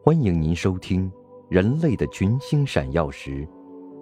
[0.00, 1.10] 欢迎您收听
[1.50, 3.46] 《人类的群星闪耀时》，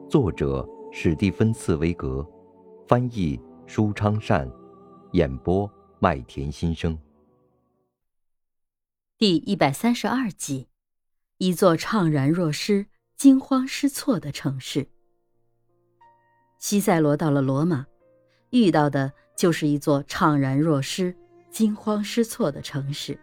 [0.09, 2.25] 作者史蒂芬·茨威格，
[2.87, 4.49] 翻译舒昌善，
[5.13, 6.97] 演播麦田心声。
[9.17, 10.69] 第一百三十二集，
[11.39, 12.87] 一座怅然若失、
[13.17, 14.87] 惊慌失措的城市。
[16.61, 17.87] 西塞罗到了罗马，
[18.51, 21.17] 遇到的就是一座怅然若失、
[21.51, 23.19] 惊慌失措的城市。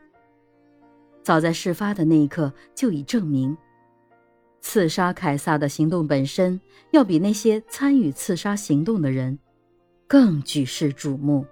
[1.24, 3.58] 早在事发的那一刻就已证明，
[4.62, 6.60] 刺杀凯撒的行动本身
[6.92, 9.40] 要比那些参与刺杀行动的人
[10.08, 11.46] 更举世瞩目。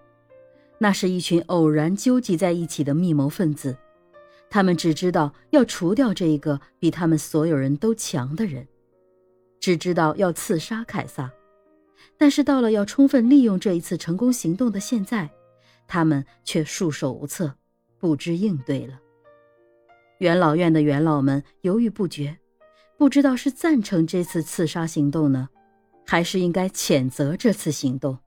[0.78, 3.78] 那是一群偶然纠集在一起的密谋分子，
[4.50, 8.68] 他们只知道要除掉这一个比他们所有人都强的人，
[9.60, 11.32] 只知道要刺杀凯撒。
[12.18, 15.30] 但是到了要充分利用这一次成功行动的现在，
[15.88, 17.54] 他们却束手无策，
[18.00, 19.00] 不知应对了。
[20.22, 22.38] 元老院的元老们犹豫不决，
[22.96, 25.50] 不知道是赞成这次刺杀行动呢，
[26.06, 28.20] 还是应该谴责这次行动。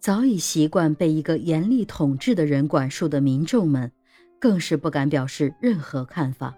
[0.00, 3.92] 早已习惯被一个严厉统治的人管束的民众们，
[4.40, 6.54] 更是不敢表示任何看法。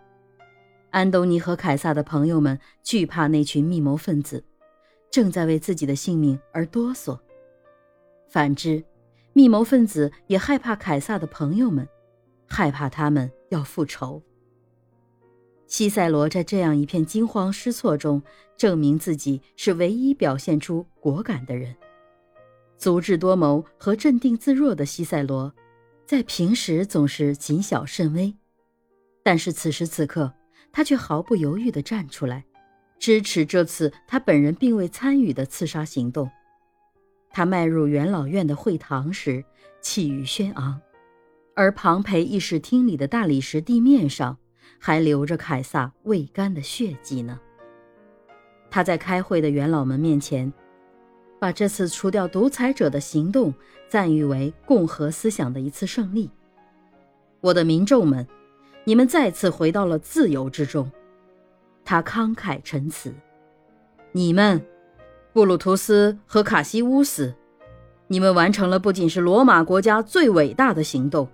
[0.91, 4.45] 安东尼和凯撒的朋友们惧怕那群密谋分子，
[5.11, 7.19] 正在为自己的性命而哆嗦；
[8.29, 8.84] 反之，
[9.33, 11.89] 密谋分子也害怕凯撒的朋友们，
[12.47, 14.23] 害怕他们要复仇。
[15.77, 18.22] 西塞罗在这样一片惊慌失措中，
[18.56, 21.75] 证明自己是唯一表现出果敢的人。
[22.78, 25.52] 足智多谋和镇定自若的西塞罗，
[26.06, 28.33] 在平时总是谨小慎微，
[29.25, 30.33] 但是此时此刻，
[30.70, 32.45] 他却毫不犹豫地站出来，
[33.00, 36.30] 支持这次他本人并未参与的刺杀行动。
[37.33, 39.45] 他迈入元老院的会堂时，
[39.80, 40.80] 气宇轩昂，
[41.56, 44.39] 而庞培议事厅里的大理石地面上。
[44.78, 47.39] 还留着凯撒未干的血迹呢。
[48.70, 50.53] 他在开会的元老们面前，
[51.39, 53.55] 把这次除掉独裁者的行动
[53.89, 56.30] 赞誉为共和思想的一次胜利。
[57.40, 58.27] 我的民众们，
[58.84, 60.90] 你们再次回到了自由之中。
[61.84, 63.14] 他慷慨陈词
[64.11, 64.64] ：“你们，
[65.33, 67.34] 布鲁图斯和卡西乌斯，
[68.08, 71.29] 你们完成了不仅是罗马国家最伟大的行动，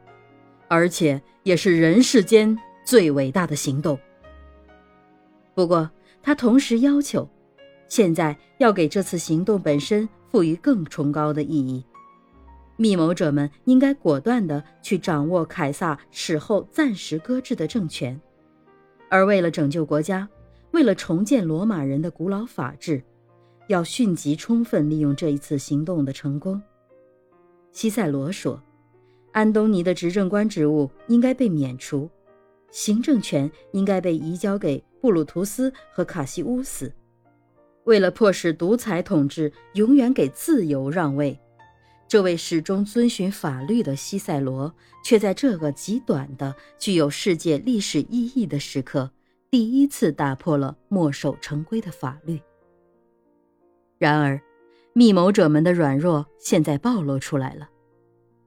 [0.68, 2.58] 而且也是人世间。”
[2.90, 3.96] 最伟大的行动。
[5.54, 5.88] 不过，
[6.24, 7.28] 他同时要求，
[7.86, 11.84] 现在要给这次行动本身赋予更崇高的意义。
[12.76, 18.20] 密谋者们应该果断地去掌握凯撒死后暂时搁置的政权，
[19.08, 20.28] 而为了拯救国家，
[20.72, 23.00] 为了重建罗马人的古老法治，
[23.68, 26.60] 要迅即充分利用这一次行动的成功。
[27.70, 28.60] 西塞罗说
[29.30, 32.10] ：“安东尼的执政官职务应该被免除。”
[32.70, 36.92] 行政权应该被移交给布鲁图斯和卡西乌斯。
[37.84, 41.38] 为了迫使独裁统治永远给自由让位，
[42.06, 44.72] 这位始终遵循法律的西塞罗，
[45.04, 49.10] 却在这个极短的、具有世界历史意义的时刻，
[49.50, 52.40] 第一次打破了墨守成规的法律。
[53.98, 54.40] 然而，
[54.92, 57.68] 密谋者们的软弱现在暴露出来了。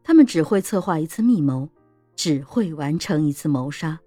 [0.03, 1.69] 他们只会策划一次密谋，
[2.15, 3.99] 只会完成一次谋杀。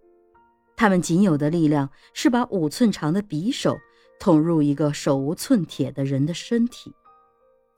[0.76, 3.78] 他们仅有的力量是把五寸长的匕首
[4.20, 6.92] 捅入一个手无寸铁的人的身体，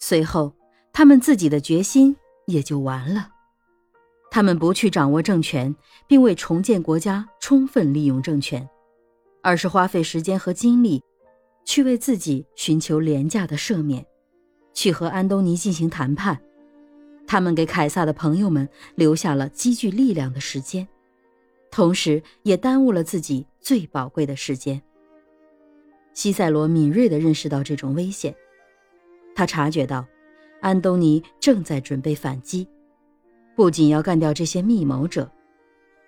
[0.00, 0.52] 随后
[0.92, 2.16] 他们自己的决心
[2.46, 3.28] 也就完了。
[4.30, 5.74] 他们不去掌握政权，
[6.06, 8.68] 并为重建国家充分利用政权，
[9.42, 11.02] 而是花费时间和精力
[11.64, 14.04] 去为自己寻求廉价的赦免，
[14.74, 16.38] 去和安东尼进行谈判。
[17.26, 20.86] 他们给凯撒的朋友们留下了积聚力量的时间。
[21.70, 24.80] 同时，也耽误了自己最宝贵的时间。
[26.12, 28.34] 西塞罗敏锐地认识到这种危险，
[29.34, 30.04] 他察觉到，
[30.60, 32.66] 安东尼正在准备反击，
[33.54, 35.30] 不仅要干掉这些密谋者，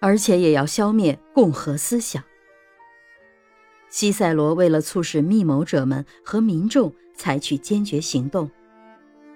[0.00, 2.24] 而且也要消灭共和思想。
[3.88, 8.50] 西塞罗为了促使密谋者们和民众采取坚决行动，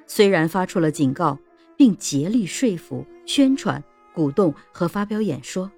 [0.06, 1.38] 虽然发出了警告，
[1.76, 3.82] 并竭力说服、宣传、
[4.12, 5.70] 鼓动和发表演说。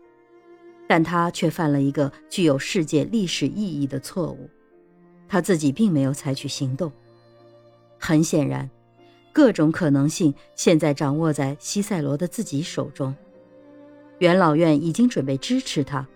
[0.89, 4.49] 但他却犯了一个具有世界历史意义的错误，
[5.29, 6.93] 他自己并没有采取行动。
[7.99, 8.71] 很显然，
[9.33, 13.15] 各种可能性现在掌握在西塞罗的自己手中。
[14.19, 16.07] 元老院已经准备支持他，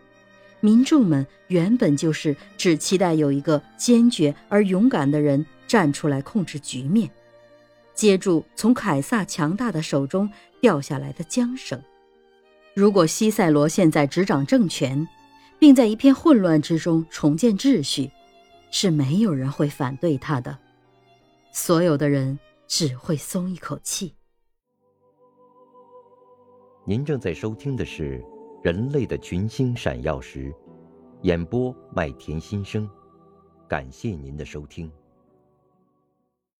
[0.60, 7.10] 民众们原本就是只期待有一个坚决而勇敢的人站出来控制局面，
[7.94, 10.30] 接住从凯撒强大的手中
[10.60, 11.82] 掉下来的缰绳。
[12.74, 15.06] 如果西塞罗现在执掌政权，
[15.58, 18.10] 并在一片混乱之中重建秩序，
[18.70, 20.56] 是没有人会反对他的。
[21.52, 24.14] 所有的人只会松一口气。
[26.86, 28.18] 您正在收听的是
[28.64, 30.50] 《人类的群星闪耀时》，
[31.22, 32.88] 演播麦田心声，
[33.68, 34.90] 感谢您的收听。